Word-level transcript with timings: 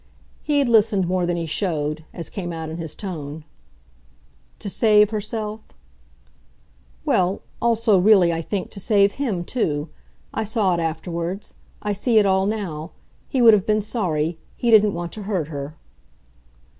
He 0.41 0.57
had 0.57 0.67
listened 0.67 1.07
more 1.07 1.27
than 1.27 1.37
he 1.37 1.45
showed 1.45 2.03
as 2.11 2.31
came 2.31 2.51
out 2.51 2.69
in 2.71 2.77
his 2.77 2.95
tone. 2.95 3.43
"To 4.57 4.67
save 4.67 5.11
herself?" 5.11 5.59
"Well, 7.05 7.41
also, 7.61 7.99
really, 7.99 8.33
I 8.33 8.41
think, 8.41 8.71
to 8.71 8.79
save 8.79 9.11
HIM 9.19 9.43
too. 9.43 9.89
I 10.33 10.43
saw 10.43 10.73
it 10.73 10.79
afterwards 10.79 11.53
I 11.83 11.93
see 11.93 12.17
it 12.17 12.25
all 12.25 12.47
now. 12.47 12.93
He 13.29 13.43
would 13.43 13.53
have 13.53 13.67
been 13.67 13.79
sorry 13.79 14.39
he 14.57 14.71
didn't 14.71 14.95
want 14.95 15.11
to 15.11 15.21
hurt 15.29 15.49
her." 15.49 15.75